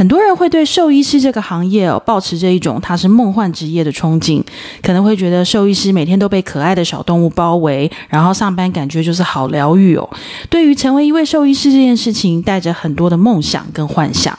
[0.00, 4.42] 很多人会对兽医师这个行业哦，抱持着一种它是梦幻职业的憧憬，
[4.82, 10.08] 可能会觉得兽医师每天都被可爱的小动物包围，然后上班感觉就是好疗愈哦。
[10.48, 14.34] 对于成为一位兽医师这件事情，带着很多的梦想跟幻想。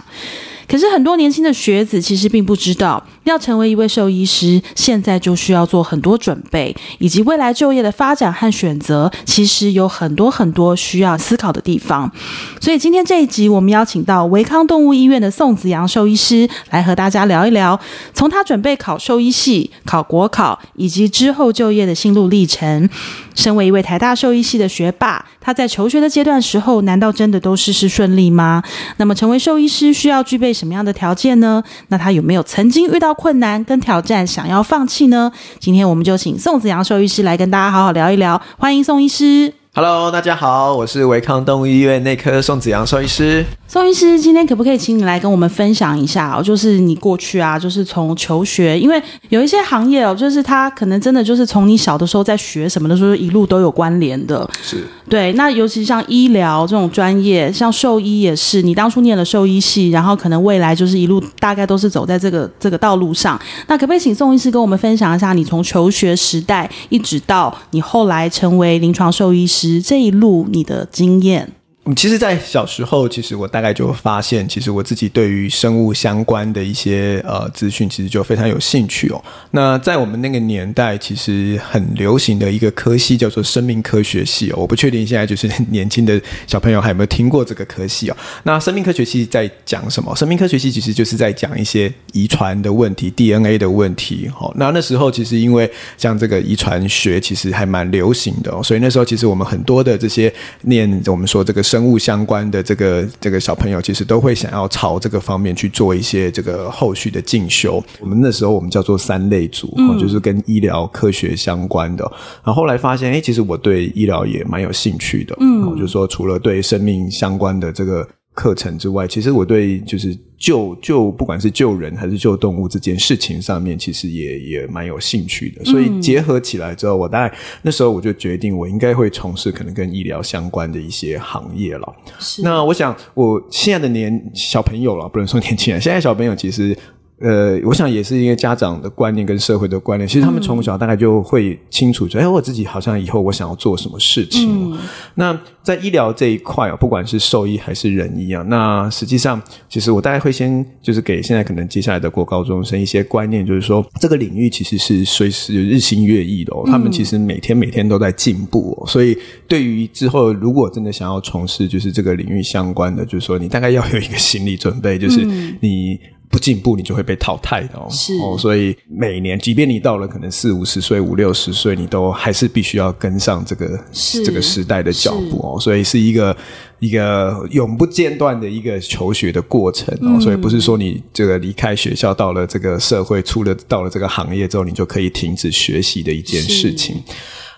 [0.68, 12.12] 可是很多年轻的学子其实并不知道，要成为一位兽医师，现在就需要做很多准备，以及未来就业的发展和选择，其实有很多很多需要思考的地方。
[12.60, 17.80] 所以今天这一集，我们邀请到维康动物医院的宋子阳兽医师来和大家聊一聊，
[18.14, 22.90] 从他准备考兽医系、考国考，以及之后就业的心路历程。
[23.34, 28.62] 身为一位台大兽医系的学霸，他在求学的阶段时候，难道真的都事事顺利吗？
[28.98, 31.63] 那么成为兽医师需要具备什么样的条件呢？
[31.88, 35.31] 那他有没有曾经遇到困难跟挑战，想要放弃呢？
[35.59, 38.41] 今天我们就请宋子阳兽医师来跟大家好好聊一聊。
[38.57, 39.60] 欢迎宋医师。
[39.74, 43.46] Hello，大家好，我是维康动物医院内科宋子阳兽医师。
[43.70, 46.44] 宋医师，今天可不可以请你来跟我们分享一下哦？
[46.44, 54.46] 就是你过去啊，就是从求学，因为有一些行业哦，就是他可能真的就是从你小的时候在学什么的时候，一路都有关联的。
[54.62, 54.86] 是。
[55.08, 63.40] 对，那尤其像医疗这种专业，像兽医也是，你当初念了兽医系，然后可能未来就是一路大概都是走在这个这个道路上。
[63.68, 71.53] 那可不可以请宋医师跟我们分享一下，你从求学时代一直到你后来成为临床兽医师值这一路你的经验？
[71.85, 79.19] 嗯，其实，在小时候，其实我大概就发现，其实我自己对于生物相关的一些呃资讯，其实就非常有兴趣哦。
[79.50, 84.57] 那在我们那个年代，其实很流行的一个科系叫做生命科学系哦。
[84.57, 88.18] 我不确定现在就是 年轻的小朋友还有没有听过这个科系哦。
[88.44, 90.16] 那生命科学系在讲什么？
[90.16, 94.29] 生命科学系其实就是在讲一些遗传的问题、DNA 的问题。
[94.39, 95.67] 哦，那那时候其实因为
[95.97, 101.59] 像这个遗传学其实还蛮流行的哦，所以那时候其实我们很多的这些念我们说这个。
[101.71, 107.81] 生物相关的这个这个小朋友，其实都会想要朝这个方面去做一些这个后续的进修。
[108.01, 112.03] 我们那时候我们叫做三类组，嗯，就是跟医疗科学相关的。
[112.43, 118.05] 然后后来发现，哎，其实我对医疗也蛮有兴趣的，嗯，就是说除了对生命相关的这个。
[118.34, 125.66] 课程之外，其实我对就是救救不管是救人还是救动物这件事情上面，其实也也蛮有兴趣的。
[125.66, 131.96] 所以结合起来之后，我大概那时候我就决定，我应该会从事可能跟医疗相关的一些行业了。
[132.42, 136.78] 那我想，我现在的年小朋友了，不能说年轻人，现在小朋友其实。
[137.21, 144.71] 呃，我想也是因为家长的观念跟社会的观念，其实他们从小大概就会清楚，说，哎，我自己好像以后我想要做什么事情。
[144.73, 144.77] 嗯、
[145.13, 149.39] 那在医疗这一块，不管是兽医还是人医啊，那实际上，
[149.69, 159.15] 其实我大概会先就是给现在可能接下来的国高中生一些观念，就是说这个领域其实是随时日新月异的哦，他们其实每天每天都在进步哦，所以
[159.47, 165.23] 对于之后如果真的想要从事就是这个领域相关的，就是说你大概要有一个心理准备，就是
[165.59, 165.99] 你。
[166.31, 167.86] 不进步，你就会被淘汰的哦。
[167.92, 173.80] 是哦，所以每年，即便你到了可能四五十岁、五六十岁，你都还是必须要跟上这个
[174.25, 175.59] 这个时代的脚步哦。
[175.59, 176.36] 所以是一个
[176.80, 180.16] 一个永不间断的一个求学的过程哦。
[180.16, 187.03] 嗯、所以不是说你这个离开学校到了这个社会，出了到了这个行业之后，你就可以停止学习的一件事情。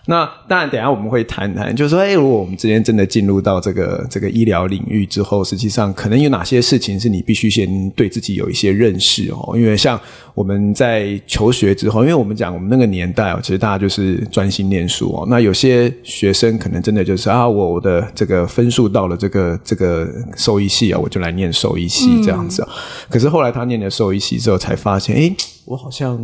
[0.05, 9.53] 那当然，等下我们会谈谈，就是说，哎，如果我们之间真的进入到这个这个医疗领域之后，实际上可能有哪些事情是你必须先对自己有一些认识哦。
[9.55, 9.97] 因为像
[10.33, 15.25] 我们在求学之后，因为我们讲我们那个年代哦，其实大家就是专心念书哦。
[15.29, 20.05] 那有些学生可能真的就是啊，我的这个分数到了这个这个
[20.35, 22.61] 兽医系啊，我就来念兽医系这样子。
[22.61, 22.73] 嗯。
[23.09, 26.17] 可是后来他念了兽医系之后，才发现，哎，我好像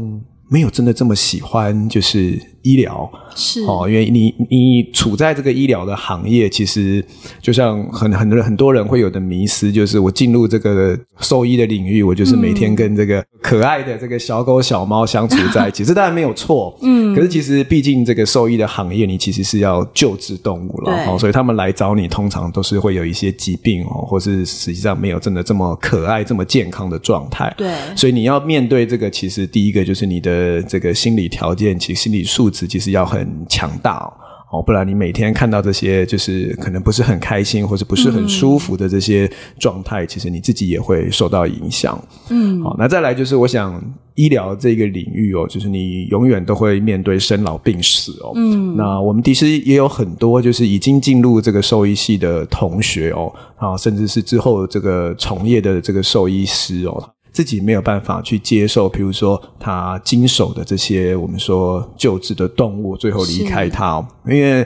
[0.50, 3.10] 没有真的这么喜欢，就是医疗。
[3.36, 7.04] 是哦，因为你你处在这个医疗的行业，其实
[7.40, 16.78] 就像很很多很多人会有的迷失，就是我进入这个兽医的领域，我就是每天跟这个可爱的这个小狗小猫相处在一起， 这当然没有错。
[16.82, 27.54] 嗯，可是其实毕竟这个兽医的行业，你其实是要救治动物了，哦，所以他们来找你，通常都是会有一些疾病哦，或是实际上没有真的这么可爱、这么健康的状态。
[27.56, 33.28] 对，所以你要面对这个，其实第一个就是你的这个心理条件，其实心理素质其实要很。
[33.50, 34.12] 强大
[34.52, 42.02] 哦，不然你每天看到这些就是可能不是很开心或者不是很舒服的这些状态，嗯、其实你自己也会受到影响。
[42.30, 43.82] 嗯，好，那再来就是我想
[44.16, 48.32] 医疗这个领域哦，就是你永远都会面对生老病死哦。
[48.36, 57.10] 嗯，那我们其实也有很多就是已经进入这个兽医系的同学哦，啊，甚至是之后这个从业的这个兽医师哦。
[57.32, 64.08] 自己没有办法去接受，比如说他经手的这些我们说救治的动物，最后离开他哦。
[64.28, 64.66] 因为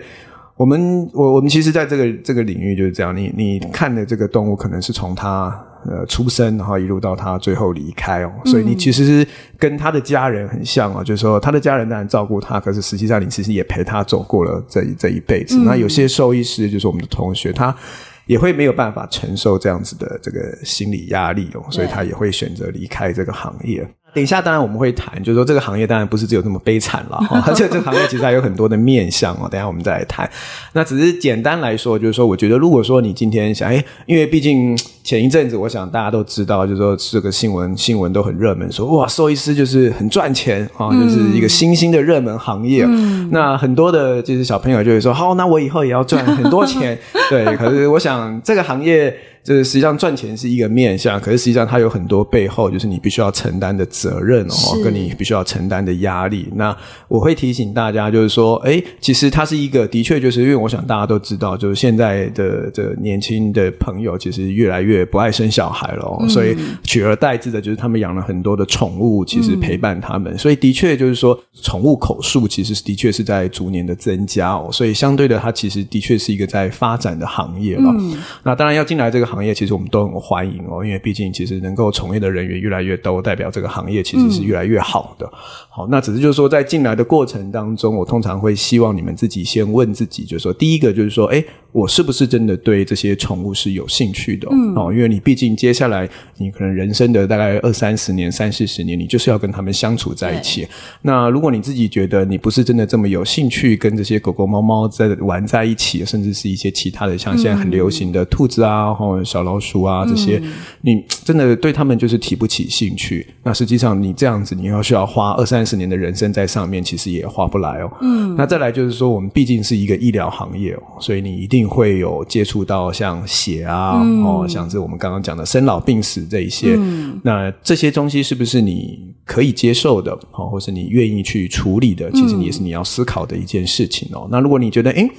[0.56, 5.54] 我们我我们其实在这个这个领域就是这样，你你看的这个动物可能是从他
[5.86, 9.28] 呃出生，然后一路到他最后离开哦，所以你其实是
[9.58, 15.58] 跟他的家人很像哦，就是说他的家人当然照顾他，可是实际上你其实也陪他走过了这这一辈子。
[15.66, 17.76] 那有些兽医师就是我们的同学，他。
[18.26, 23.88] 也会没有办法承受这样子的这个心理压力哦，所以他也会选择离开这个行业。
[24.14, 29.48] 等一下，当然我们会谈，就是说这个行业当然不是只有这么悲惨了哈， 这个行业其实还有很多的面向哦。
[29.50, 30.30] 等一下我们再来谈。
[30.74, 42.86] 那只是简单来说，就是说，我觉得如果说你今天想，哎，因为毕竟前一阵子，我想大家都知道，就是说这个新闻新闻都很热门，说哇，兽医师就是很赚钱啊，就是一个新兴的热门行业。
[42.88, 46.98] 嗯、那很多的就是小朋友就会说，好，那我以后也要赚很多钱。
[47.30, 49.16] 对，可是我想这个行业。
[49.44, 56.48] 就是实际上赚钱是一个面向，可是实际上它有很多背后，就是你必须要承担的责任哦，跟你必须要承担的压力。
[56.56, 56.74] 那
[57.10, 70.34] 我会提醒大家，就是说，哎，其实它是一个，的确就是因为我想大家都知道，就是现在的这年轻的朋友其实越来越不爱生小孩了哦，嗯、所以取而代之的就是他们养了很多的宠物，其实陪伴他们。
[70.34, 77.94] 嗯、所以的确就是说，宠物口数其实的确是在逐年的增加哦，所以相对的，它其实的确是一个在发展的行业了。
[78.00, 79.33] 嗯、那当然要进来这个。
[79.34, 85.26] 行业其实我们都很欢迎哦，因为毕竟其实能够从业的人员越来越多，代表这个行业其实是越来越好的。
[85.26, 85.40] 嗯、
[85.70, 94.48] 好，那只是就是说，在进来的过程当中，我通常会希望你们自己先问自己，就是说，第一个就是说，诶，我是不是真的对这些宠物是有兴趣的？
[94.52, 96.08] 嗯，哦，因为你毕竟接下来
[96.38, 100.68] 你可能人生的大概二三十年、三四十年，你就是要跟他们相处在一起。
[101.02, 109.34] 那如果你自己觉得你不是真的这么有兴趣跟这些狗狗、猫猫在玩在一起，甚至是一些其他的，像现在很流行的兔子啊，然后、嗯。
[109.34, 113.26] 小老鼠啊，这些、嗯、你真的对他们就是提不起兴趣。
[113.42, 117.92] 那实际上你这样子，你要需要花二三十年的人生在上面，其实也划不来哦。
[118.02, 126.76] 嗯，那再来就是说，我们毕竟是一个医疗行业哦，所以你一定会有接触到像血啊，嗯、哦，像是我们刚刚讲的生老病死这一些。
[126.78, 130.12] 嗯，那这些东西是不是你可以接受的？
[130.34, 132.12] 哦，或是你愿意去处理的？
[132.12, 134.24] 其实也是你要思考的一件事情哦。
[134.26, 135.10] 嗯、那如果你觉得，诶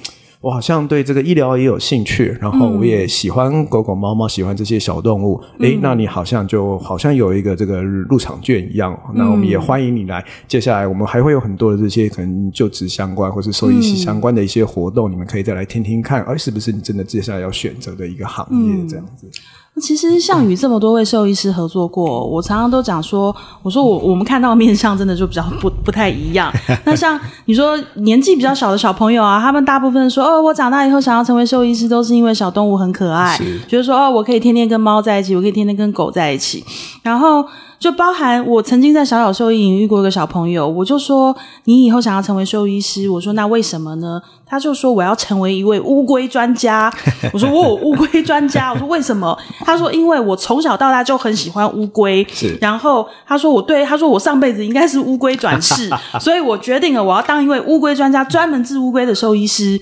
[0.41, 5.41] 我好像对这个医疗也有兴趣，然后我也喜欢狗狗、猫猫，喜欢这些小动物。
[5.59, 8.97] 嗯、诶，那你好像就好像有一个这个入场券一样。
[9.09, 10.23] 嗯、那我们也欢迎你来。
[10.47, 19.25] 接下来我们还会有很多的这些可能就职相关或是兽医系相关的一些活动，嗯、你们可以再来听听看，哎，是不是你真的接下来要选择的一个行业这样子。
[19.25, 19.31] 嗯
[19.81, 26.51] 其实像与这么多位兽医师合作过，我常常都讲说，我说我我们看到的面相真的就比较不不太一样。
[26.85, 36.63] 那像你说年纪比较小的小朋友啊，他们大部分说哦，我长大以后想要成为兽医师，都是因为小动物很可爱，是觉得说哦，我可以天天跟猫在一起，我可以天天跟狗在一起，
[37.03, 37.45] 然后。
[37.85, 41.35] 就包含我曾经在小小兽医营遇过一个小朋友，我就说，
[41.65, 44.19] 你以后想要成为兽医师，我说那为什么呢？
[44.43, 46.91] 他就说我要成为一位乌龟专家。
[47.31, 49.37] 我说我有乌龟专家，我说为什么？
[49.59, 52.25] 他说因为我从小到大就很喜欢乌龟，
[52.59, 55.87] 然后他说我对他说我上辈子应该是乌龟转世，
[56.19, 59.79] 所以我决定了我要当一位乌龟专家，专门治乌龟的兽医师。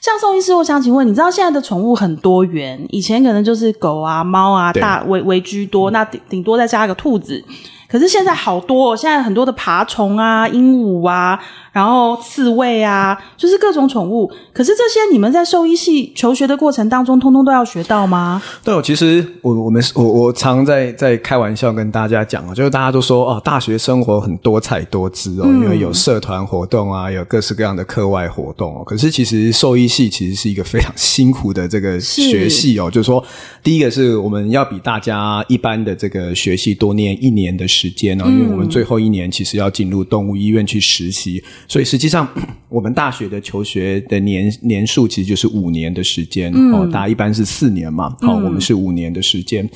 [0.00, 7.44] 像宋医师，我想请问，你知道现在的宠物很多元，以前可能就是狗啊、猫啊，大为为居多，那顶顶多再加一个兔子。
[7.86, 11.38] 可是现在好多，现在很多的爬虫啊、鹦鹉啊，
[11.72, 14.30] 然后刺猬啊，就是各种宠物。
[14.52, 18.40] 可是这些你们在兽医系求学的过程当中，通通都要学到吗？
[18.62, 28.84] 对，其实我我们我我常在在开玩笑跟大家讲啊，就是大家都说哦，大学生活很多彩多姿哦，嗯、因为有社团活动啊，有各式各样的课外活动哦。
[28.84, 33.24] 可是其实兽医系其实是一个非常辛苦的这个学系哦，是就是说，
[33.64, 42.26] 第一个是我们要比大家一般的这个学系多念一年的时时间哦，因为我们最后一年其实要进入动物医院去实习，所以实际上
[42.68, 46.86] 我们大学的求学的年年数其实就是五年的时间哦。
[46.92, 49.68] 大家一般是四年嘛，好，我们是五年的时间。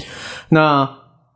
[0.49, 0.89] 那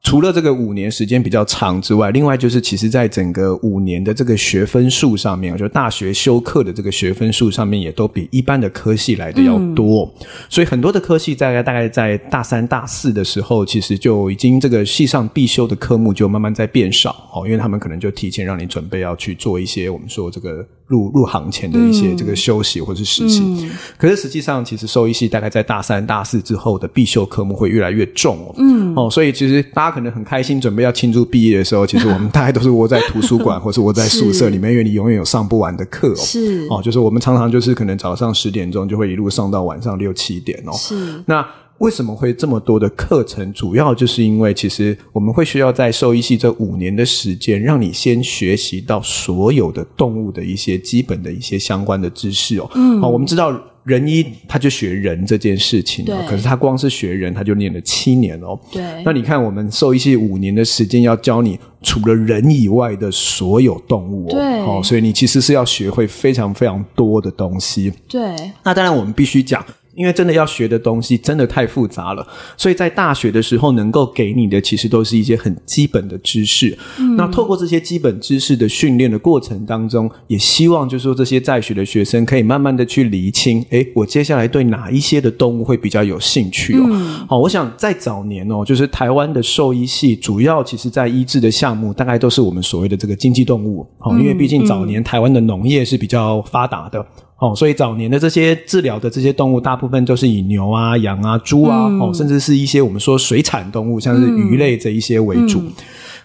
[0.03, 10.11] 除了这个五年时间比较长之外，另外就是其实在整个五年的这个学分数上面，就大学修课的这个学分数上面，也都比一般的科系来的要多。
[10.21, 23.43] 嗯、所以很多的科系大概大概在大三、大四的时候，其实就已经这个系上必修的科目就慢慢在变少哦，因为他们可能就提前让你准备要去做一些我们说这个入入行前的一些这个休息或是实习。
[23.43, 28.55] 嗯、可是实际上，其实兽医系大概在大三、大四之后的必修科目会越来越重哦。
[28.59, 36.17] 嗯哦，所以其实大家可能很开心准备要庆祝毕业的时候，其实我们大概都是窝在图书馆 或是窝在宿舍里面，因为你永远有上不完的课哦。
[36.17, 40.73] 是哦，就是我们常常就是可能早上十点钟就会一路上到晚上六七点哦。
[40.73, 41.47] 是那。
[41.79, 43.53] 为什么会这么多的课程？
[43.53, 52.69] 主要就是因为，其实我们会需要在兽医系这五年的时间，让你先学习到所有的动物的一些基本的一些相关的知识哦。
[52.75, 53.57] 嗯，好，我们知道
[53.89, 56.23] 人医他就学人这件事情，啊。
[56.29, 58.59] 可是他光是学人，他就念了七年哦。
[58.71, 58.83] 对。
[59.05, 64.31] 那你看，我们兽医系五年的时间要教你除了人以外的所有动物哦。
[64.31, 64.61] 对。
[64.61, 67.91] 哦，所以你其实是要学会非常非常多的东西。
[68.07, 68.21] 对。
[68.63, 69.65] 那当然，我们必须讲。
[69.99, 72.25] 因为真的要学的东西真的太复杂了，
[72.57, 76.79] 所以在大学的时候能够给你的其实都是一些很基本的知识。
[77.01, 86.87] 嗯，那透过这些基本知识的训练的过程当中，也希望就是说这些在学的学生可以慢慢的去厘清，诶，我接下来对哪一些的动物会比较有兴趣哦。
[86.89, 93.85] 嗯，好，我想在早年哦，就是台湾的兽医系主要其实在医治的项目，大概都是我们所谓的这个经济动物。
[93.99, 97.05] 好，因为毕竟早年台湾的农业是比较发达的。
[97.39, 105.61] 哦，所以早年的这些治疗的这些动物，大部分都是以牛啊、羊啊、猪啊，嗯、哦，甚至是一些我们说水产动物，像是鱼类这一些为主。
[105.61, 105.73] 嗯嗯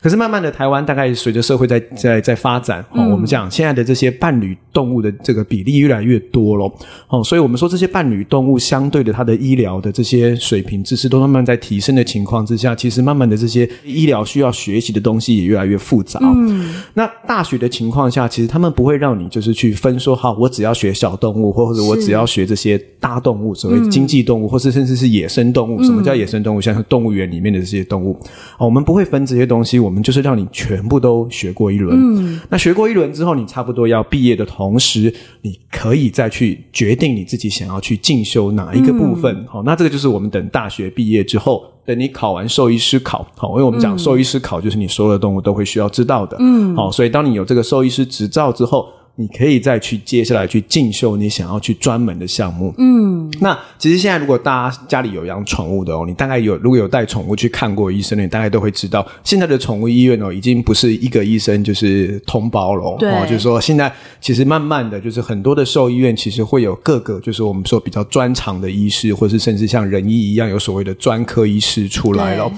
[0.03, 6.69] 可是慢慢的，台湾大概随着社会在在在发展，哦，我们讲现在的这些伴侣动物的这个比例越来越多了，
[7.07, 16.19] 哦，所以我们说这些伴侣动物相对的它的医疗的这些水平知识都慢慢在提升的情况之下，其实慢慢的这些医疗需要学习的东西也越来越复杂。
[16.21, 25.81] 嗯，那大学的情况下，其实他们不会让你就是去分说，好，我只要学小动物，或者我只要学这些大动物，所谓经济动物，或是甚至是野生动物。
[25.81, 26.59] 什么叫野生动物？
[26.59, 28.19] 像是动物园里面的这些动物，
[28.57, 29.93] 哦，我们不会分这些东西，我们。
[29.93, 39.45] 我们就是让你全部都学过一轮，嗯，那学过一轮之后，你差不多要毕业的同时，你可以再去决定你自己想要去进修哪一个部分。
[39.47, 48.87] 好，嗯，那这个就是我们等大学毕业之后，等你考完兽医师考，好，因为我们讲兽医师考就是你所有的动物都会需要知道的，嗯，好，所以当你有这个兽医师执照之后。
[49.15, 52.73] 你可以再去接下来去进修你想要去专门的项目。
[52.79, 62.97] 嗯，那其实现在如果大家家里有养宠物的哦，你大概有如果有带宠物去看过医生，你大概都会知道，现在的宠物医院哦，已经不是一个医生就是通包了。
[62.97, 72.51] 对，就是说现在其实慢慢的就是很多的兽医院其实会有各个就是我们说比较专长的医师，或是甚至像人医一样有所谓的专科医师出来了。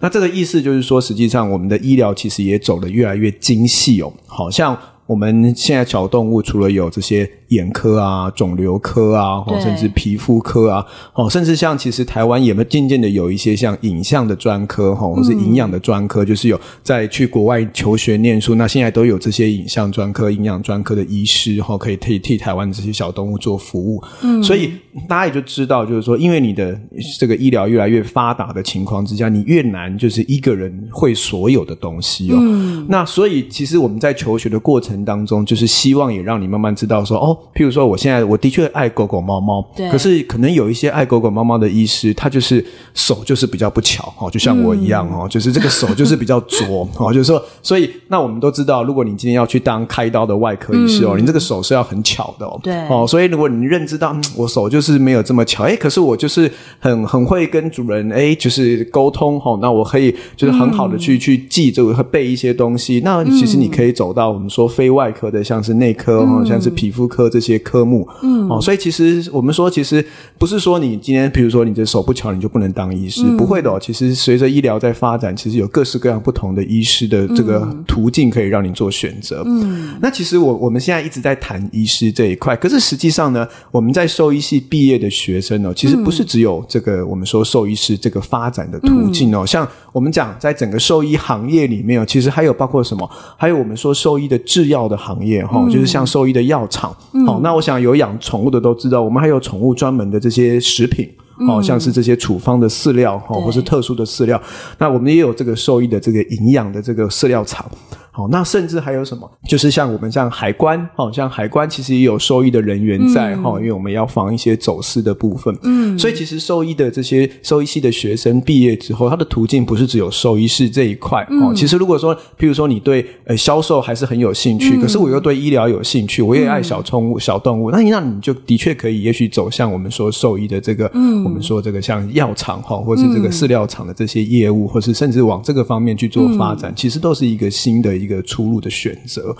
[0.00, 4.78] 那这个意思就是说，实际上我们的医疗其实也走得越来越精细哦，好像。
[5.06, 7.41] 我们现在小动物除了有这些。
[7.52, 24.02] 眼科啊，肿瘤科啊，甚至皮肤科啊，哦，甚至像其实台湾也渐渐的有一些像影像的专科，哈，或是营养的专科，嗯、就是有在去国外求学念书，那现在都有这些影像专科、营养专科的医师，哈，可以替替台湾这些小动物做服务。
[24.22, 24.72] 嗯，所以
[25.08, 26.78] 大家也就知道，就是说，因为你的
[27.18, 32.36] 这个医疗越来越发达的情况之下，你越难就是一个人会所有的东西哦。
[32.38, 37.38] 嗯，那所以其实我们在求学的过程当中，就是希望也让你慢慢知道说，哦。
[37.54, 39.90] 譬如说，我现在我的确爱狗狗猫猫，对。
[39.90, 52.74] 可是可能有一些爱狗狗猫猫的医师，他就是手就是比较不巧哦，就像我一样哦，就是这个手就是比较拙 哦，就是说，所以那我们都知道，如果你今天要去当开刀的外科医师哦，你这个手是要很巧的哦，对。
[52.88, 70.04] 哦，所以如果你认知到我手就是没有这么巧，哎，可是我就是很很会跟主人哎，就是沟通哦，那我可以就是很好的去去记住和背一些东西，那其实你可以走到我们说非外科的，像是内科哦，像是皮肤科这些科目，嗯，哦，所以其实我们说，其实
[70.36, 73.78] 不是说你今天，比如说你的手不巧，你就不能当医师，嗯、不会的、哦。
[73.80, 79.42] 其实随着医疗在发展，其实有各式各样不同的医师的这个途径可以让你做选择。
[79.46, 93.08] 嗯，那其实我我们现在一直在谈医师这一块，可是实际上呢，我们在兽医系毕业的学生哦，其实不是只有这个我们说兽医师这个发展的途径哦，嗯、像我们讲在整个兽医行业里面哦，其实还有包括什么？
[93.36, 96.94] 还有我们说兽医的制药的行业哈，嗯、就是像兽医的药厂。
[97.26, 101.06] 好、嗯，那我想有养宠物的都知道，我们还有宠物专门的这些食品，
[101.48, 104.40] 哦、嗯，像是这些处方的饲料，哦，或是特殊的饲料。
[104.78, 107.70] 那我们也有这个兽医的这个营养的这个饲料厂。
[108.14, 109.28] 好，那甚至还有什么？
[109.48, 115.56] 就是像我们像海关，好，像海关其实也有兽医的人员在哈，嗯、因为我们要防一些走私的部分。
[115.62, 121.22] 嗯，所以其实兽医的这些兽医系的学生毕业之后，他的途径不是只有兽医师这一块。
[121.22, 138.01] 哦、嗯，其实如果说，譬如说你对呃销售还是很有兴趣，嗯、可是我又对医疗有兴趣，我也爱小宠物、嗯、小动物，那那你就的确可以，也许走向我们说兽医的这个，嗯，我们说这个像药厂哈，或是这个饲料厂的这些业务，或是甚至往这个方面去做发展，嗯、其实都是一个新的。
[138.02, 139.34] 一个出路的选择。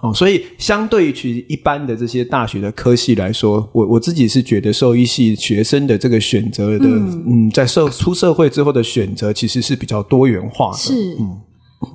[0.00, 11.40] 哦，所以相对于一般的这些大学的科系来说，我我自己是觉得兽医系学生的这个选择的，嗯，嗯，在社出社会之后的选择其实是比较多元化的，是，嗯。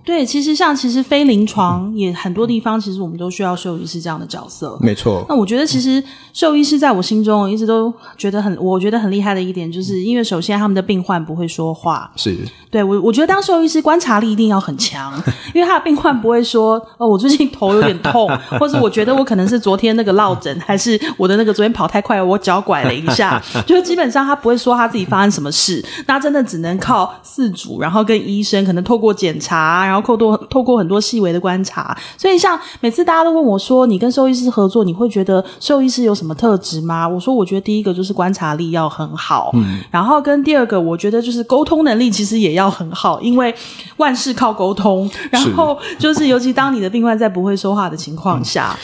[0.04, 4.78] 对，其实像其实非临床也很多地方，其实我们都需要兽医师这样的角色。
[4.80, 5.26] 没错。
[5.28, 12.12] 那我觉得其实兽医师在我心中一直都觉得很，我觉得很厉害的一点，就是因为首先他们的病患不会说话。
[12.16, 12.38] 是。
[12.70, 15.12] 对，我我觉得当兽医师观察力一定要很强，
[15.54, 29.71] 因为他的病患不会说哦，我最近头有点痛，或者我觉得我可能是昨天那个落枕，还是我的那个昨天跑太快，我脚拐了一下，就是基本上他不会说他自己发生什么事，那真的只能靠四主，然后跟医生可能透过检查。
[29.86, 43.54] 然后透过透过很多细微的观察，所以像每次大家都问我说：“你跟兽医师合作，你会觉得兽医师有什么特质吗？”我说：“我觉得第一个就是观察力要很好，嗯，然后跟第二个，我觉得就是沟通能力其实也要很好，因为
[43.98, 45.10] 万事靠沟通。
[45.30, 48.78] 然后就是尤其当你的病患在不会说话的情况下。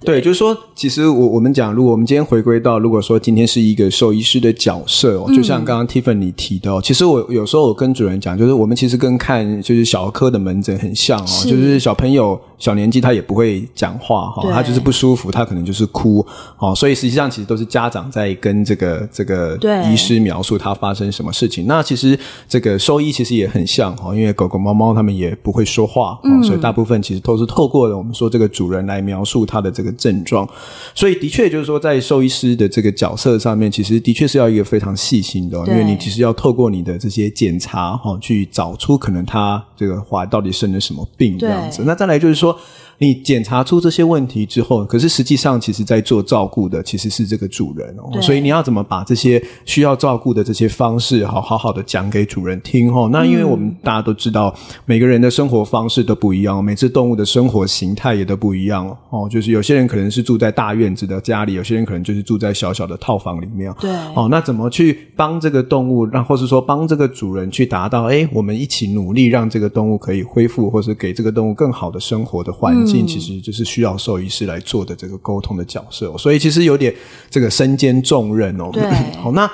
[0.00, 12.40] 嗯”对，就是说，其实我我们讲，如果我们今天回归到，如果说今天是一个兽医师的角色哦，就像刚刚 Tiffany 提到，嗯、其实我有时候我跟主人讲，就是我们其实跟看就是小儿科的门诊很像哦，是就是小朋友。
[12.58, 16.26] 小年纪他也不会讲话哈，他就是不舒服，他可能就是哭
[16.58, 19.56] 哦，所以实际上其实都是家长在跟这个这个
[19.90, 21.66] 医师描述他发生什么事情。
[21.66, 30.48] 那其实这个兽医其实也很像哈，因为狗狗猫猫他们也不会说话，所以大部分其实都是透过了我们说这个主人来描述他的这个症状。
[30.94, 41.84] 所以的确就是说，在兽医师的这个角色上面，其实的确是要一个非常细心的，因为你其实要透过你的这些检查哈，去找出可能他这个话到底生了什么病这样子。
[41.86, 42.47] 那再来就是说。
[42.48, 42.60] 说
[42.98, 48.20] 你检查出这些问题之后，可是实际上，其实在做照顾的其实是这个主人哦。
[48.20, 53.08] 所以你要怎么把这些需要照顾的这些方式，好好好的讲给主人听哦？
[53.12, 59.28] 那因为我们大家都知道，每个人的生活方式都不一样，每只动物的生活形态也都不一样哦。
[59.30, 63.72] 就是有些人可能是住在大院子的家里，有些人可能就是住在小小的套房里面。
[63.80, 63.90] 对。
[64.16, 68.04] 哦，那怎么去帮这个动物，让或是说帮这个主人去达到？
[68.04, 73.06] 哎，我们一起努力，让这个动物可以恢复，或是给这个动物更好的生活的环境。
[73.06, 76.94] 其实就是需要兽医师来做的这个沟通的角色，所以其实有点
[77.30, 78.70] 这个身兼重任哦。
[78.72, 78.82] 对，
[79.22, 79.48] 好，那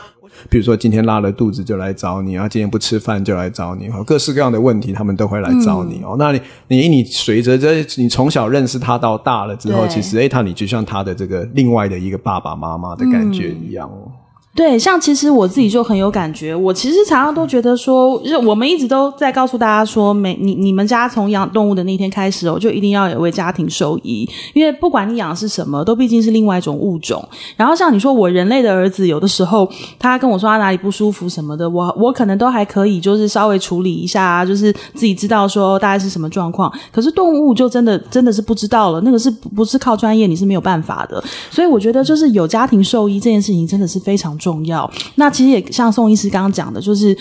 [0.50, 6.16] 比如说今天拉了肚子就来找你啊，今天不吃饭就来找你，各式各样的问题他们都会来找你哦。
[6.16, 14.10] 嗯、那你你你随着这你从小认识他到大了之后，其实诶，他你就像他的这个另外的一个爸爸妈妈的感觉一样哦。
[14.54, 16.54] 对，像其实我自己就很有感觉。
[16.54, 27.28] 我其实常常都觉得说，我们一直都在告诉大家说，每你你们家从养动物的那天开始哦，就一定要有为家庭兽医，因为不管你养的是什么，都毕竟是另外一种物种。
[27.56, 36.72] 然后像你说，我人类的儿子，有的时候他跟我说他哪里不舒服什么的，我我可能都还可以，就是稍微处理一下，就是自己知道说大概是什么状况。
[36.92, 41.20] 可是动物就真的真的是不知道了，那个是不是靠专业你是没有办法的。
[41.50, 47.16] 所以我觉得就是有家庭兽医这件事情真的是非常重要，那其实也像宋医师刚刚讲的，就是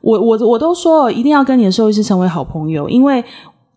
[0.00, 3.22] 我我我都说一定要跟你的兽医师成为好朋友，因为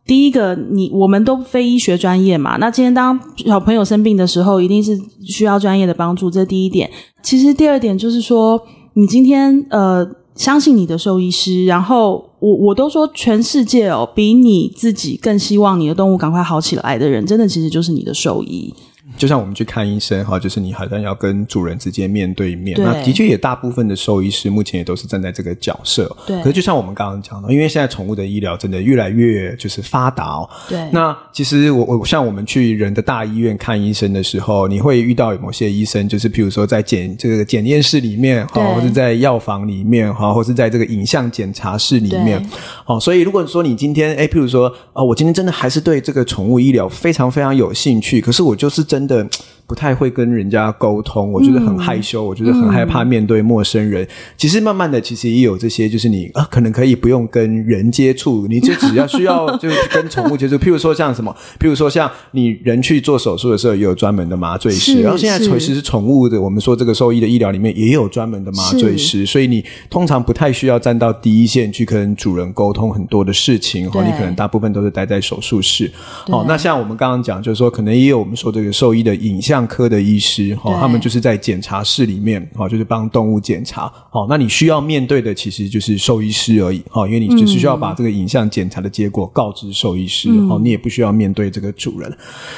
[0.05, 6.89] 第一个你我们都非医学专业嘛，那今天当小朋友生病的时候，一定是需要专业的帮助，这第一点。
[7.23, 8.61] 其实第二点就是说，
[8.93, 18.73] 你今天呃相信你的兽医师，然后我我都说全世界哦，比你自己更希望你的动物赶快好起来的人，真的其实就是你的兽医。
[19.17, 22.75] 就像我们去看医生哈，就是你好像要跟主人直接面对面。
[22.75, 26.13] 对那的确也大部分的兽医师目前也都是站在这个角色。
[26.25, 26.37] 对。
[26.37, 30.49] 可是就像我们刚刚讲的，因为现在宠物的医疗真的越来越就是发达哦。
[30.67, 30.89] 对。
[30.91, 42.43] 那其实我我像我们去人的大医院看医生的时候，你会遇到某些医生，就是譬如说在检这个检验室里面哈，或是在药房里面哈，或是在这个影像检查室里面。
[42.83, 49.27] 好对，所以如果说你今天哎譬如说啊，我今天真的还是对这个宠物医疗非常非常有兴趣，可是我就是真的。
[49.65, 54.03] 不太会跟人家沟通，我觉得很害羞，嗯、我觉得很害怕面对陌生人。
[54.03, 60.57] 嗯、其实慢慢的，其实也有这些，就是你啊，可能可以不用跟人接触，你就只要需要就是跟宠物接触。
[60.57, 65.01] 譬如说像什么，譬如说像你人去做手术的时候，也有专门的麻醉师。
[65.01, 73.87] 然后现在其实是宠物的，我们说这个兽医的医疗里面也有专门的麻醉师，所以你通常不太需要站到第一线去跟主人沟通很多的事情。
[73.87, 75.89] 哦，你可能大部分都是待在手术室。
[76.27, 79.52] 哦，那像我们刚刚讲，就是说可能也有我们说这个兽医的影像。
[79.67, 83.91] 科的医师哈，他们就是在检查室里面哈，就是帮动物检查。
[84.09, 92.11] 好，那你需要面对的其实就是兽医师而已哈，因为你只是需要把这个影像检查的结果告知兽医师，哦，你也不需要面对这个主人。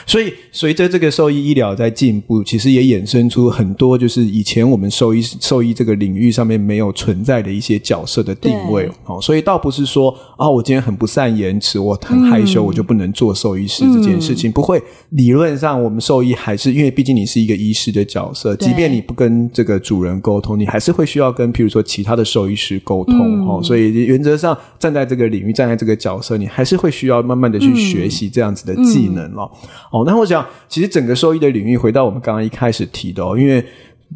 [0.06, 8.90] 所以，随着这个兽医医疗在进步，其实也衍生出很多就是以前我们兽医兽医这个领域上面没有存在的一些角色的定位。
[9.06, 14.52] 哦，所以倒不是说啊，我今天很不善言辞，我很害羞，我就不能做兽医师这件事情。
[14.52, 16.85] 不会，理论上我们兽医还是因为。
[16.90, 23.62] 毕竟你是一个医师的角色，即便你不跟这个主人沟通，你还是会需要跟，譬如说其他的兽医师沟通哦。
[23.64, 29.50] 所以原则上站在这个领域，站在这个角色，你还是会需要慢慢的去学习这样子的技能哦。
[29.92, 33.64] 哦，那我想，其实整个兽医的领域，回到我们刚刚一开始提的哦，因为。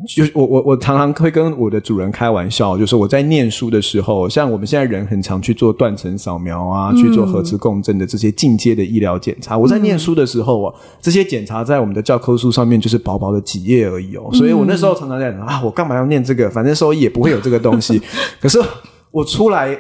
[0.08, 9.58] 就是我我我常常会跟我的主人开玩笑，就是我在念书的时候，像我们现在人很常去做断层扫描啊，去做核磁共振的这些进阶的医疗检查。
[9.58, 14.30] 我在念书的时候啊，这些检查在我们的教科书上面就是薄薄的几页而已哦。
[14.32, 16.50] 所以我那时候常常在想啊，我干嘛要念这个？
[16.50, 18.02] 反正收益也不会有这个东西。
[18.40, 18.58] 可是
[19.12, 19.78] 我出来，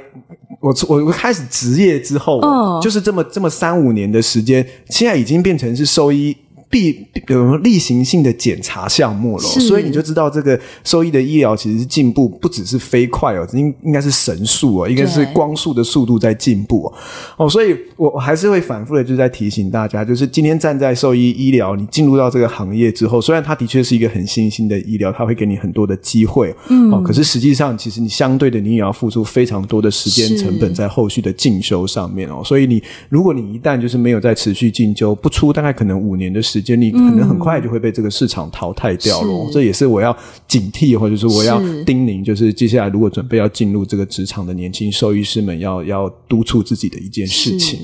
[0.60, 2.42] 我我我开始职业之后，
[2.82, 6.36] 就是这么这么三五年的时间，现在已经变成是兽医。
[6.70, 16.94] 必有例行性的检查项目了，所以你就知道这个兽医的医疗其实是进步，不只是飞快哦，应应该是神速哦，应该是光速的速度在进步哦。
[17.38, 32.44] 哦，所以我还是会反复的就在提醒大家，就是今天站在兽医医疗，你进入到这个行业之后，虽然它的确是一个很新兴的医疗，它会给你很多的机会，嗯，哦，可是实际上其实你相对的你也要付出非常多的时间成本在后续的进修上面哦。
[32.46, 32.80] 所以你
[33.10, 36.59] 如果你一旦就是没有在持续进修，不出大概可能五年的时间。
[36.60, 47.80] 时间你可能很快就会被这个市场淘汰掉了，嗯、这也是我要警惕，或者是我要叮咛，就是接下来如果准备要进入这个职场的年轻兽医师们要，要要督促自己的一件事情。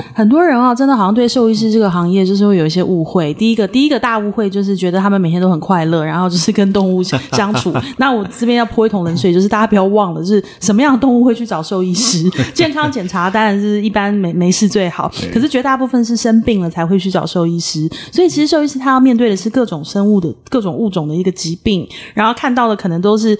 [0.14, 3.32] 很多人啊，真的好像对兽医师这个行业就是会有一些误会。
[3.34, 7.72] 第一个，第一个大误会就是觉得他们每天都很快乐，然后就是跟动物相 相处。
[7.96, 12.28] 那我这边要泼一桶冷水，就是大家不要忘了，就是什么样的动物会去找兽医师？
[12.54, 17.88] 健康检查当然是一般没没事最好， 可是绝大部分是生病了才会去找兽医师。
[18.12, 23.38] 所以其实兽医师他要面对的是各种生物的各种物种的一个疾病，然后看到的可能都是。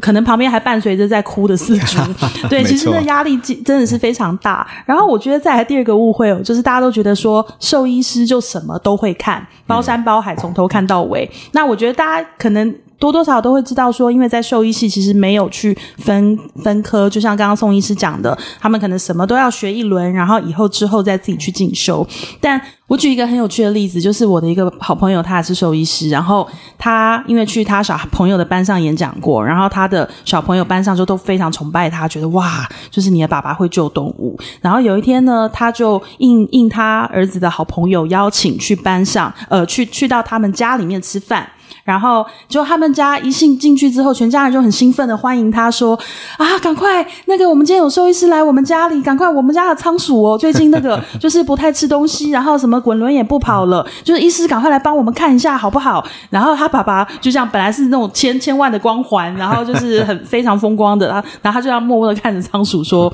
[0.00, 1.98] 可能旁边还伴随着在哭的四主，
[2.48, 4.66] 对，其实那压力真的是非常大。
[4.84, 11.28] 然后我觉得再来第二个误会哦，就是大家都觉得说兽医师就什么都会看，包山包海从头看到尾。
[11.52, 12.74] 那我觉得大家可能。
[13.00, 22.06] 多多少少都会知道说，因为在兽医系其实没有去分分科，就像刚刚宋医师讲的，他们可能什么都要学一轮，然后以后之后再自己去进修。
[22.40, 34.38] 但我举一个很有趣的例子，就是我的一个好朋友，他也是兽医师，然后他因为去他小朋友的班上演讲过，然后他的小朋友班上就都非常崇拜他，觉得哇，就是你的爸爸会救动物。
[34.60, 41.48] 然后有一天呢，他就应应他儿子的好朋友邀请去班上，呃，去去到他们家里面吃饭。
[41.84, 45.98] 然后就他们家一进进去之后，全家人就很兴奋的欢迎他，说
[46.38, 63.12] ：“啊，赶快那个，我们今天有兽医师来我们家里，赶快我们家的仓鼠哦，最近那个就是不太吃东西，然后什么滚轮也不跑了，就是医师赶快来帮我们看一下好不好？”然后他爸爸就这样，本来是那种千千万的光环，然后就是很非常风光的，然后然后他就这样默默的看着仓鼠说。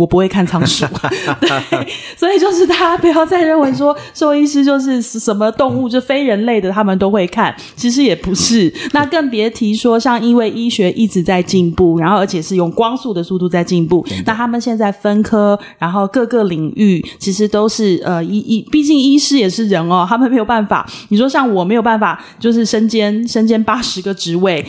[0.00, 0.86] 我不会看仓鼠，
[1.42, 1.86] 对，
[2.16, 8.72] 所以就是大家不要再认为说兽医师就是什么动物，就非人类的他们都会看，其实也不是。
[8.92, 20.88] 那更别提说，像因为医学一直在进步，然后而且是用光速的速度在进步，那他们现在分科，然后各个领域其实都是呃医医，毕竟医师也是人哦，他们没有办法。
[21.10, 24.64] 你说像我没有办法，就是身兼身兼八十个职位，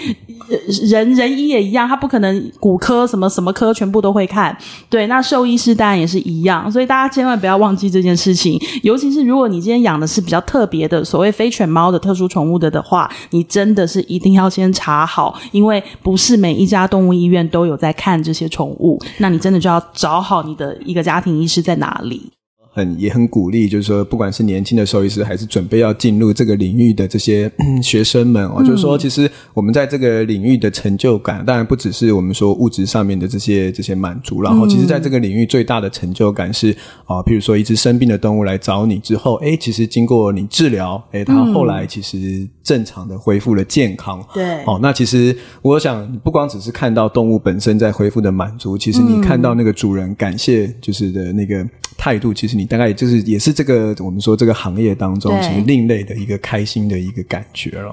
[0.90, 4.58] 人人医也一样，他不可能骨科什么什么科全部都会看，
[4.90, 5.21] 对，那。
[5.22, 8.60] 兽医师当然也是一样，所以大家千万不要忘记这件事情。
[8.84, 19.00] 尤其是如果你今天养的是比较特别的所谓非犬猫的特殊宠物的的话，你真的是一定要先查好，因为不是每一家动物医院都有在看这些宠物。
[19.20, 22.32] 那你真的就要找好你的一个家庭医师在哪里。
[22.74, 27.52] 很也很鼓励，就是说，不管是年轻的兽医师，还是准备要进入这个领域的这些
[27.84, 36.72] 学生们哦，嗯、就是说，其实我们在这个领域的成就感，当然不只是我们说物质上面的这些这些满足，然后，其实在这个领域最大的成就感是
[37.06, 44.26] 啊，譬如说一只生病的动物来找你之后，哎，其实经过你治疗，哎，它后来其实正常的恢复了健康。
[44.34, 51.68] 对，哦，那其实我想，不光只是看到动物本身在恢复的满足，其实你看到那个主人感谢就是的那个。
[51.98, 57.92] 态度其实你大概就是也是这个我们说这个行业当中其实另类的一个开心的一个感觉了。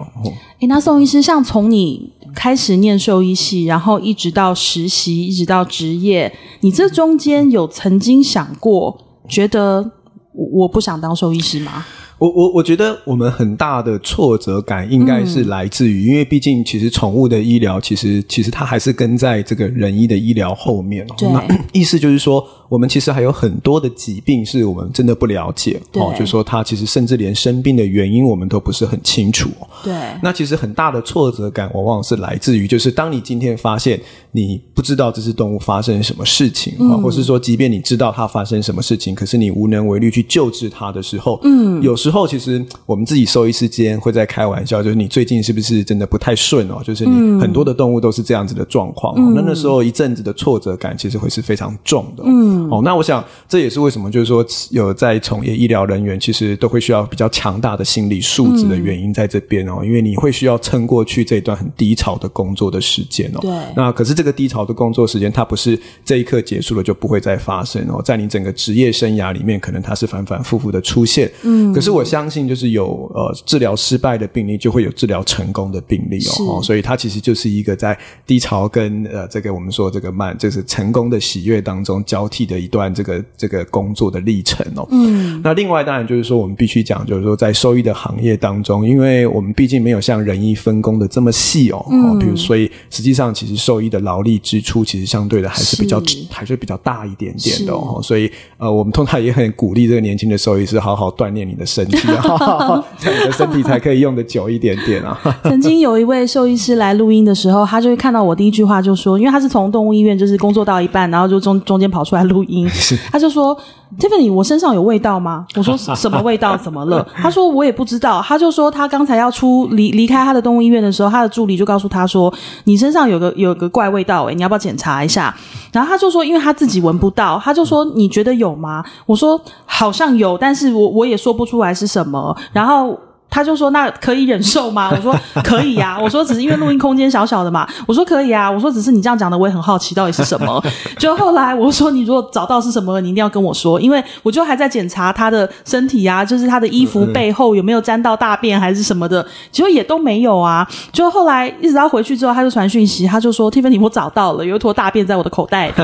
[0.60, 8.96] 诶，那宋医师，像从你开始念兽医系，然后一直到实习，一直到职业，你这中间有曾经想过
[9.28, 9.90] 觉得
[10.32, 11.84] 我不想当兽医师吗？
[12.18, 21.06] 我我我觉得我们很大的挫折感应该是来自于，嗯、因为毕竟其实宠物的医疗其实其实它还是跟在这个人医的医疗后面。
[21.16, 22.44] 对，那 意思就是说。
[22.68, 29.48] 我们其实还有很多的疾病是我们真的不了解哦，就是说他其实甚至连生病的原因我们都不是很清楚。
[29.82, 33.98] 对，那其实很大的挫折感往往是来自于，就是当你今天发现
[34.32, 46.82] 你不知道这只动物发生什么事情啊，嗯、或是说即便你知道它发生什么事情，可是你无能为力去救治它的时候，嗯，有时候其实我们自己兽医师间会在开玩笑，就是你最近是不是真的不太顺哦？
[46.84, 52.57] 就是你很多的动物都是这样子的状况，嗯、那那时候一阵子的挫折感其实会是非常重的，嗯。
[52.70, 63.38] 哦，那我想这也是为什么，就是说有在从业医疗人员，其实都会需要比较强大的心理素质的原因在这边哦，嗯、因为你会需要撑过去这一段很低潮的工作的时间哦。
[63.40, 63.50] 对。
[63.76, 71.30] 那可是这个低潮的工作时间，它不是这一刻结束了就不会再发生哦，在你整个职业生涯里面，可能它是反反复复的出现。
[71.42, 71.72] 嗯。
[71.72, 76.56] 可是我相信，就是有呃治疗失败的病例，就会有治疗成功的病例哦。
[76.56, 82.47] 哦，所以它其实就是一个在低潮跟呃这个我们说这个慢，就是成功的喜悦当中交替。
[82.48, 105.20] 的一段这个这个工作的历程哦，嗯，那另外当然就是说，我们必须讲，就是说在兽医的行业当中，因为我们毕竟没有像人医分工的这么细哦，嗯，比如所以实际上其实兽医的劳力支出其实相对的还是比较是还是比较大一点点的哦，所以呃，我们通常也很鼓励这个年轻的兽医师好好锻炼你的身体啊， 这样你的身体才可以用的久一点点啊。
[105.42, 112.37] 曾经有一位兽医师来录音的时候，他就会看到我第一句话就说，因为他是从动物医院就是工作到一半，然后就中中间跑出来录。
[112.38, 112.68] 录音，
[113.10, 113.56] 他就说
[113.98, 116.56] ：“Tiffany，我身上有味道吗？”我说：“什么味道？
[116.58, 122.32] 怎么了？”他说：“我也不知道。”他就说：“他刚才要出离离开他的动物医院的时候，他的助理就告诉他说
[122.64, 125.34] ：‘你身上有个有个怪味道，诶，你要不要检查一下？’
[125.72, 132.98] 然后他就说：‘因为他自己闻不到。’他就说：‘你觉得有吗？’我说：‘好像有，但是我我也说不出来是什么。’然后。
[133.30, 135.14] 他就说：“那可以忍受吗？” 我说
[135.44, 140.62] ：“可以呀。”我说：“只是因为录音空间小小的嘛。”我说：“可以啊。”我说：“只是你这样讲的，我也很好奇到底是什么。”
[140.98, 155.74] 就后来我说：“你如果找到是什么，你一定要跟我说，因为我就还在检查他的身体啊，就是他的衣服背后有没有沾到大便还是什么的，结果也都没有啊。”就后来一直到回去之后，他就传讯息，他就说：“Tiffany，我找到了，有一坨大便在我的口袋里。”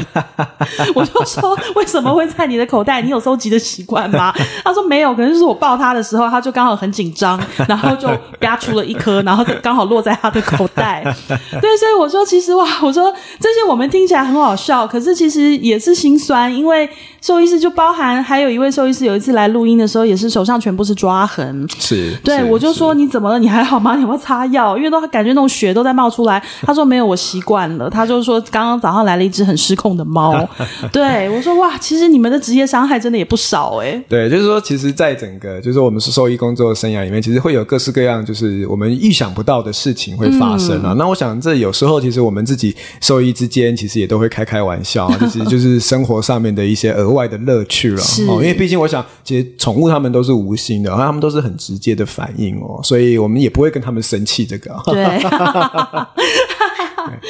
[0.95, 3.03] 我就说：“为什么会在你的口袋？
[3.03, 4.33] 你有收集的习惯吗？”
[4.65, 7.34] 他说：“没有，可能就是我抱他的时候，他就刚好很紧张。”
[7.69, 8.09] 然后就
[8.41, 11.03] 啪出了一颗，然后刚好落在他的口袋。
[11.61, 16.89] 对，所以我说，其实哇，我说这些我们听起来很好笑，可是其实也是心酸，因为
[17.25, 21.67] 兽医师就包含还有一位兽医师，有一次来录音的时候，也是手上全部是抓痕。
[21.79, 23.39] 是，对，是我就说你怎么了？
[23.39, 23.95] 你还好吗？
[23.95, 24.77] 你有没有擦药？
[24.77, 26.43] 因为都感觉那种血都在冒出来。
[26.61, 27.89] 他说没有，我习惯了。
[27.89, 30.47] 他就说刚刚早上来了一只很失控的猫。
[30.93, 33.99] 对，我说哇，其实你们的职业伤害真的也不少哎。
[34.07, 37.65] 对，就是说，其实，在整个就是我们是兽医工作的生涯里面，其实会有。
[37.65, 40.93] 各式各样，就是我们预想不到的事情会发生啊。
[40.93, 48.03] 嗯、那我想，这有时候其实我们自己兽医之间，其实也都会开开玩笑啊， 就是就是生活上面的一些额外的乐趣了。
[48.03, 54.75] 是哦，因为毕竟我想，其实宠物它们都是无心的，然后它们都是很直接的反应哦，所以我们也不会跟他们生气这个。
[54.85, 55.05] 对。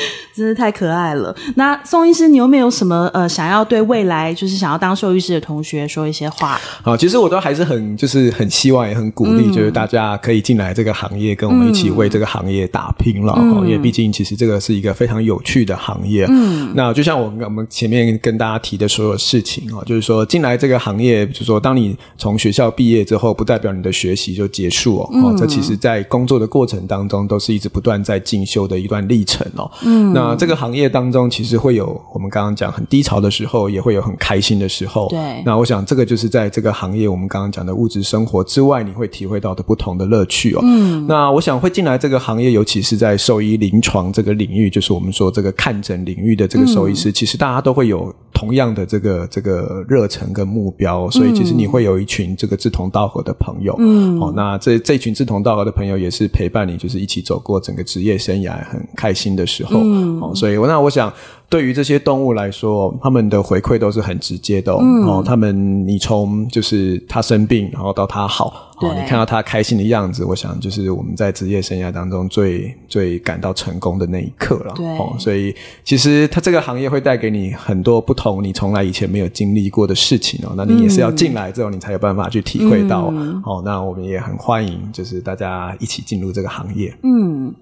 [0.34, 1.34] 真是太可爱了。
[1.56, 6.60] 那宋医师，你有没有什么呃，想要对未来就是想要当兽医师的同学说一些话？
[6.82, 13.34] 好，其实我都还是很就是很希望也很鼓励，嗯、就是大家可以进来这个行业，跟我们一起为这个行业打拼了。
[13.38, 16.26] 嗯、因为毕竟其实这个是一个非常有趣的行业。
[16.28, 25.10] 嗯，那就像我们我们前面跟大家提的所有事情啊，就是说进来这个行业，就是说当你从学校毕业之后，不代表你的学习就结束哦。
[25.12, 29.63] 嗯、这其实在工作的过程当中，都是一直不断在进修的一段历程哦。
[29.84, 35.08] 嗯，那这个行业当中，其实会有我们刚刚讲很低潮的时候，也会有很开心的时候。
[35.08, 40.60] 对，那我想这个就是在这个行业，我们刚刚讲的物质生活之外，你会体会到的不同的乐趣哦。
[40.62, 48.14] 嗯，那我想会进来这个行业，尤其是在兽医临床这个领域，就是我们说这个看诊领域的这个兽医师，嗯、其实大家都会有。
[48.44, 53.74] 同样的这个这个热忱跟目标，所以其实你会有一群这个志同道合的朋友。
[53.78, 59.80] 嗯，哦，那这这群志同道合的朋友也是陪伴你，就是一起走过整个职业生涯很开心的时候。
[59.82, 61.12] 嗯，哦，所以那我想。
[61.46, 64.78] 对于这些动物来说，他们的回馈都是很直接的哦。
[64.80, 74.72] 嗯、哦他们，你从就是它生病，然后到它好，哦，你看到他开心的样子，我想就是我们在职业生涯当中最最感到成功的那一刻了。
[74.74, 80.54] 对，哦，所以其实他这个行业会带给你很多不同，你从来以前没有经历过的事情哦。
[80.56, 83.08] 那你也是要进来之后，你才有办法去体会到。
[83.12, 86.94] 嗯、哦，那我们也很欢迎，就是大家一起进入这个行业。
[87.02, 87.54] 嗯。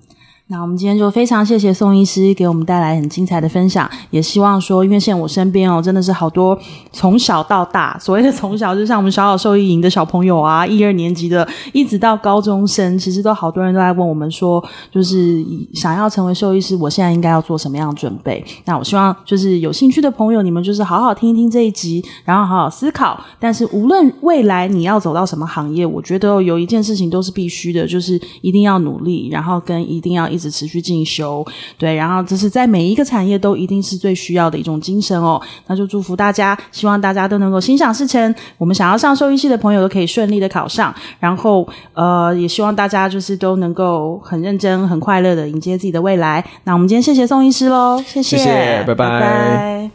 [0.52, 6.56] 那我们今天就非常谢谢宋医师给我们带来很精彩的分享，也希望说，因为现在我身边哦，真的是好多
[6.92, 18.44] 从小到大，所谓的从小，就像我们小小兽医营的小朋友啊，一二年级的，一直到高中生，其实都好多人都在问我们说，就是想要成为兽医师，我现在应该要做什么样的准备？
[18.66, 23.18] 那我希望就是有兴趣的朋友，你们就是好好听一听这一集，然后好好思考。
[23.40, 30.41] 但是无论未来你要走到什么行业，我觉得有一件事情都是必须的，就是一定要努力，然后跟一定要一。
[30.50, 31.44] 持续进修。
[31.78, 35.40] 对然后这是在每一个产业都一定是最需要的一种精神哦。
[35.66, 38.34] 那就祝福大家希望大家都能够心想事成。
[38.58, 40.94] 我们想要上兽医系的朋友都可以顺利的考上。
[41.18, 46.44] 然后呃也希望大家就是都能够很认真很快乐的迎接自己的未来。
[46.64, 49.90] 那我们今天谢谢宋医师喽谢谢拜拜。